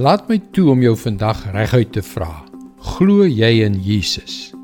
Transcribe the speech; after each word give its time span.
Laat 0.00 0.30
my 0.30 0.38
toe 0.54 0.70
om 0.72 0.80
jou 0.80 0.94
vandag 0.96 1.42
reguit 1.52 1.90
te 1.92 2.00
vra. 2.00 2.30
Glo 2.94 3.26
jy 3.28 3.50
in 3.66 3.74
Jesus? 3.84 4.54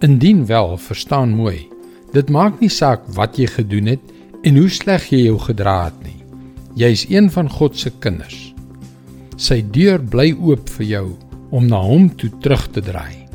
Indien 0.00 0.46
wel, 0.48 0.78
verstaan 0.80 1.34
mooi. 1.36 1.66
Dit 2.14 2.32
maak 2.32 2.62
nie 2.62 2.70
saak 2.72 3.04
wat 3.18 3.36
jy 3.36 3.50
gedoen 3.58 3.90
het 3.92 4.14
en 4.46 4.56
hoe 4.56 4.70
sleg 4.72 5.10
jy 5.12 5.26
jou 5.26 5.36
gedra 5.50 5.74
het 5.90 6.00
nie. 6.06 6.16
Jy 6.80 6.90
is 6.96 7.04
een 7.12 7.28
van 7.34 7.52
God 7.52 7.76
se 7.76 7.92
kinders. 8.00 8.54
Sy 9.36 9.60
deur 9.76 10.00
bly 10.00 10.30
oop 10.38 10.72
vir 10.78 10.88
jou 10.94 11.06
om 11.52 11.68
na 11.68 11.82
hom 11.84 12.08
toe 12.16 12.32
terug 12.40 12.70
te 12.72 12.80
draai. 12.80 13.26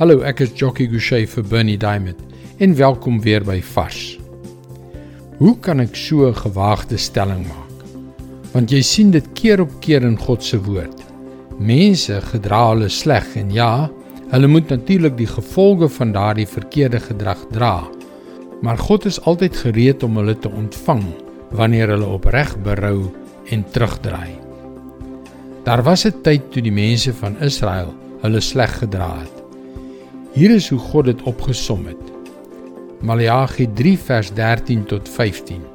Hallo, 0.00 0.24
ek 0.26 0.42
is 0.48 0.56
Jockey 0.58 0.90
Gouchee 0.90 1.30
vir 1.36 1.50
Bernie 1.54 1.78
Diamond 1.78 2.18
en 2.58 2.74
welkom 2.82 3.22
weer 3.22 3.46
by 3.46 3.60
Vars. 3.76 4.16
Hoe 5.38 5.54
kan 5.62 5.86
ek 5.86 5.94
so 5.94 6.26
'n 6.26 6.34
gewaagde 6.34 6.98
stelling 6.98 7.46
maak? 7.46 7.71
Want 8.52 8.72
jy 8.72 8.82
sien 8.84 9.10
dit 9.10 9.26
keer 9.38 9.62
op 9.64 9.72
keer 9.84 10.04
in 10.04 10.18
God 10.20 10.44
se 10.44 10.60
woord. 10.60 11.00
Mense 11.58 12.20
gedra 12.32 12.62
hulle 12.72 12.90
sleg 12.92 13.26
en 13.40 13.50
ja, 13.52 13.88
hulle 14.32 14.48
moet 14.48 14.70
natuurlik 14.72 15.16
die 15.18 15.28
gevolge 15.28 15.88
van 15.92 16.12
daardie 16.12 16.48
verkeerde 16.48 17.00
gedrag 17.00 17.46
dra. 17.52 17.76
Maar 18.62 18.78
God 18.78 19.08
is 19.10 19.20
altyd 19.28 19.56
gereed 19.64 20.02
om 20.06 20.16
hulle 20.20 20.36
te 20.38 20.50
ontvang 20.50 21.04
wanneer 21.52 21.92
hulle 21.92 22.08
opreg 22.08 22.54
berou 22.64 23.10
en 23.52 23.64
terugdraai. 23.74 24.38
Daar 25.64 25.82
was 25.82 26.06
'n 26.06 26.22
tyd 26.22 26.50
toe 26.50 26.62
die 26.62 26.72
mense 26.72 27.12
van 27.12 27.36
Israel 27.40 27.94
hulle 28.22 28.40
sleg 28.40 28.78
gedra 28.78 29.18
het. 29.18 29.36
Hier 30.32 30.50
is 30.50 30.68
hoe 30.68 30.78
God 30.78 31.04
dit 31.04 31.22
opgesom 31.22 31.86
het. 31.86 32.12
Maleagi 33.00 33.68
3 33.74 33.98
vers 33.98 34.32
13 34.32 34.84
tot 34.84 35.08
15. 35.08 35.71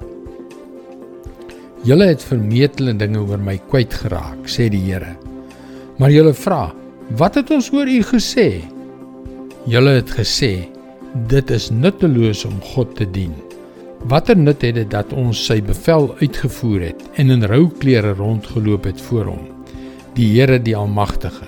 Julle 1.87 2.09
het 2.09 2.23
vermetele 2.25 2.91
dinge 2.99 3.21
oor 3.23 3.39
my 3.39 3.53
kwyt 3.71 3.93
geraak, 3.95 4.41
sê 4.51 4.65
die 4.67 4.81
Here. 4.89 5.13
Maar 6.01 6.11
julle 6.11 6.33
vra, 6.35 6.65
wat 7.19 7.37
het 7.39 7.51
ons 7.55 7.69
oor 7.71 7.87
u 7.87 8.01
gesê? 8.09 8.47
Julle 9.71 9.93
het 9.95 10.11
gesê, 10.17 10.67
dit 11.31 11.53
is 11.55 11.69
nutteloos 11.71 12.43
om 12.49 12.57
God 12.73 12.91
te 12.97 13.07
dien. 13.07 13.31
Watter 14.11 14.35
nut 14.35 14.65
het 14.67 14.75
dit 14.75 14.89
dat 14.91 15.13
ons 15.15 15.45
sy 15.47 15.61
bevel 15.63 16.09
uitgevoer 16.19 16.89
het 16.89 17.05
en 17.23 17.31
in 17.37 17.47
rou 17.47 17.69
klere 17.79 18.11
rondgeloop 18.19 18.91
het 18.91 18.99
voor 19.07 19.31
hom, 19.31 19.47
die 20.19 20.27
Here 20.33 20.59
die 20.59 20.75
Almagtige? 20.75 21.47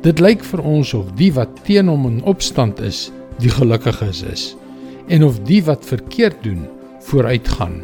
Dit 0.00 0.24
lyk 0.24 0.48
vir 0.48 0.64
ons 0.64 0.94
of 0.96 1.12
die 1.20 1.30
wat 1.36 1.60
teen 1.68 1.92
hom 1.92 2.08
in 2.08 2.24
opstand 2.24 2.80
is, 2.80 3.10
die 3.36 3.52
gelukkiges 3.52 4.24
is, 4.32 4.48
en 5.12 5.28
of 5.28 5.44
die 5.44 5.60
wat 5.68 5.84
verkeerd 5.84 6.40
doen, 6.48 6.64
vooruitgaan. 7.10 7.82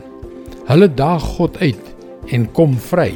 Hulle 0.64 0.88
daag 0.88 1.24
God 1.36 1.58
uit 1.60 1.88
en 2.32 2.46
kom 2.56 2.78
vry. 2.80 3.10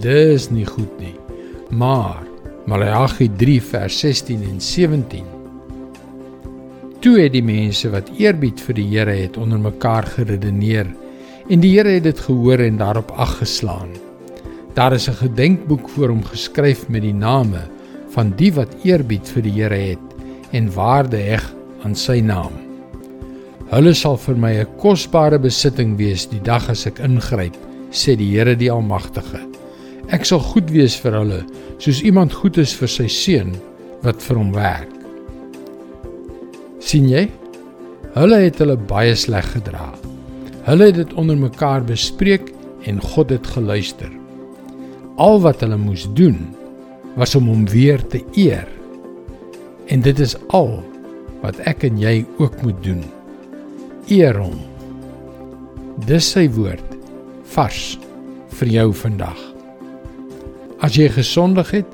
Dis 0.00 0.48
nie 0.48 0.64
goed 0.64 0.94
nie. 0.96 1.12
Maar 1.76 2.24
Maleagi 2.64 3.28
3 3.36 3.58
vers 3.68 3.98
16 4.00 4.46
en 4.48 4.62
17. 4.64 5.28
Toe 7.04 7.14
het 7.20 7.36
die 7.36 7.44
mense 7.44 7.92
wat 7.92 8.08
eerbied 8.16 8.64
vir 8.64 8.80
die 8.80 8.88
Here 8.94 9.12
het 9.20 9.36
onder 9.36 9.60
mekaar 9.60 10.08
geredeneer 10.16 10.88
en 11.52 11.60
die 11.60 11.76
Here 11.76 11.98
het 11.98 12.08
dit 12.08 12.26
gehoor 12.26 12.64
en 12.64 12.80
daarop 12.80 13.12
ag 13.12 13.36
geslaan. 13.44 13.92
Daar 14.72 14.96
is 14.96 15.08
'n 15.08 15.20
gedenkboek 15.20 15.88
voor 15.88 16.08
hom 16.08 16.24
geskryf 16.24 16.88
met 16.88 17.02
die 17.02 17.14
name 17.14 17.68
van 18.08 18.32
die 18.36 18.52
wat 18.52 18.72
eerbied 18.82 19.28
vir 19.28 19.42
die 19.42 19.56
Here 19.62 19.82
het 19.92 20.06
en 20.50 20.72
waarde 20.72 21.16
heg 21.16 21.54
aan 21.84 21.94
sy 21.94 22.20
naam. 22.20 22.65
Hulle 23.66 23.96
sal 23.98 24.14
vir 24.22 24.36
my 24.38 24.52
'n 24.62 24.68
kosbare 24.78 25.38
besitting 25.42 25.96
wees 25.98 26.26
die 26.30 26.38
dag 26.38 26.68
as 26.70 26.86
ek 26.86 27.00
ingryp, 27.02 27.56
sê 27.90 28.14
die 28.16 28.30
Here 28.30 28.54
die 28.54 28.70
Almagtige. 28.70 29.42
Ek 30.08 30.24
sal 30.24 30.38
goed 30.38 30.70
wees 30.70 30.94
vir 30.94 31.18
hulle, 31.18 31.40
soos 31.78 32.00
iemand 32.00 32.32
goed 32.32 32.58
is 32.58 32.72
vir 32.72 32.86
sy 32.86 33.08
seun 33.08 33.56
wat 34.04 34.22
vir 34.22 34.36
hom 34.36 34.52
werk. 34.52 34.92
sien 36.78 37.08
jy? 37.08 37.28
Hulle 38.14 38.36
het 38.44 38.58
hulle 38.58 38.76
baie 38.76 39.16
sleg 39.16 39.44
gedra. 39.44 39.90
Hulle 40.62 40.84
het 40.86 40.94
dit 40.94 41.14
onder 41.14 41.36
mekaar 41.36 41.82
bespreek 41.82 42.52
en 42.86 43.00
God 43.00 43.30
het 43.30 43.46
geluister. 43.46 44.10
Al 45.18 45.40
wat 45.40 45.60
hulle 45.60 45.76
moes 45.76 46.06
doen 46.14 46.54
was 47.16 47.34
om 47.34 47.48
hom 47.48 47.66
weer 47.66 47.98
te 47.98 48.22
eer. 48.36 48.68
En 49.88 50.00
dit 50.00 50.18
is 50.20 50.36
al 50.48 50.84
wat 51.42 51.58
ek 51.66 51.82
en 51.82 51.98
jy 51.98 52.24
ook 52.38 52.62
moet 52.62 52.82
doen 52.84 53.02
eer 54.06 54.36
hom. 54.38 54.58
Dis 56.06 56.28
sy 56.34 56.46
woord 56.54 56.94
vars 57.56 57.96
vir 58.58 58.70
jou 58.70 58.90
vandag. 58.94 59.38
As 60.84 60.94
jy 60.98 61.08
gesondig 61.10 61.72
het, 61.74 61.88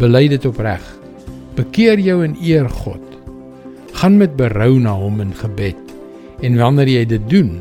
bely 0.00 0.26
dit 0.28 0.44
opreg. 0.44 0.82
Bekeer 1.56 2.02
jou 2.02 2.18
en 2.26 2.34
eer 2.42 2.68
God. 2.82 3.02
Gaan 3.94 4.18
met 4.20 4.34
berou 4.36 4.74
na 4.82 4.92
hom 4.98 5.22
in 5.24 5.32
gebed. 5.38 5.78
En 6.44 6.58
wanneer 6.60 6.90
jy 6.90 7.04
dit 7.14 7.28
doen, 7.30 7.54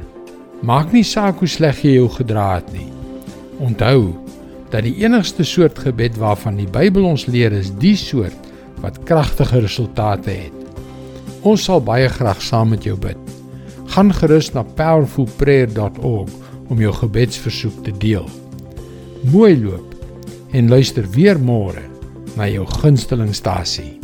maak 0.65 0.91
nie 0.91 1.05
saak 1.07 1.39
hoe 1.39 1.47
sleg 1.47 1.83
jy 1.85 1.99
jou 1.99 2.09
gedra 2.11 2.55
het 2.57 2.73
nie. 2.73 2.89
Onthou 3.63 4.11
dat 4.73 4.83
die 4.83 4.97
enigste 5.05 5.45
soort 5.45 5.77
gebed 5.79 6.17
waarvan 6.19 6.57
die 6.59 6.67
Bybel 6.67 7.05
ons 7.05 7.27
leer 7.29 7.53
is 7.55 7.69
die 7.79 7.95
soort 7.99 8.49
wat 8.81 8.99
kragtige 9.07 9.61
resultate 9.63 10.33
het. 10.47 10.59
Ons 11.45 11.69
sal 11.69 11.83
baie 11.85 12.09
graag 12.09 12.41
saam 12.41 12.73
met 12.73 12.83
jou 12.83 12.97
bid. 12.99 13.32
Gaan 13.93 14.09
gerus 14.13 14.47
na 14.51 14.63
powerfulprayer.org 14.63 16.29
om 16.67 16.79
jou 16.81 16.93
gebedsversoek 16.97 17.83
te 17.85 17.91
deel. 18.01 18.25
Mooi 19.29 19.53
loop 19.61 19.93
en 20.51 20.69
luister 20.69 21.05
weer 21.13 21.37
môre 21.37 21.85
na 22.33 22.49
jou 22.49 22.65
gunstelingstasie. 22.81 24.02